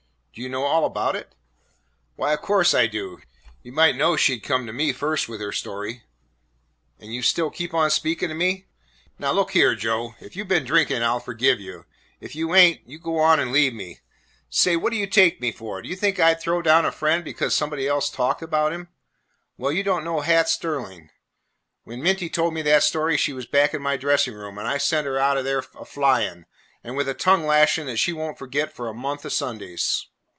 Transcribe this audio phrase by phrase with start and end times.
[0.33, 1.35] "Do you know all about it?"
[2.15, 3.19] "Why, of course I do.
[3.63, 6.03] You might know she 'd come to me first with her story."
[7.01, 8.67] "And you still keep on speaking to me?"
[9.19, 11.85] "Now look here, Joe, if you 've been drinking, I 'll forgive you;
[12.21, 13.99] if you ain't, you go on and leave me.
[14.49, 15.81] Say, what do you take me for?
[15.81, 18.87] Do you think I 'd throw down a friend because somebody else talked about him?
[19.57, 21.09] Well, you don't know Hat Sterling.
[21.83, 24.77] When Minty told me that story, she was back in my dressing room, and I
[24.77, 26.45] sent her out o' there a flying,
[26.85, 30.07] and with a tongue lashing that she won't forget for a month o' Sundays."